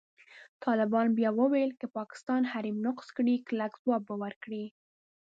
طالبان 0.63 1.07
بیا 1.17 1.29
وویل، 1.39 1.71
که 1.79 1.87
پاکستان 1.97 2.41
حریم 2.51 2.77
نقض 2.87 3.07
کړي، 3.17 3.35
کلک 3.47 3.73
ځواب 3.83 4.01
به 4.07 4.15
ورکړي. 4.23 4.65